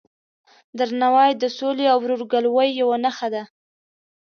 [0.77, 3.43] درناوی د سولې او ورورګلوۍ یوه نښه ده.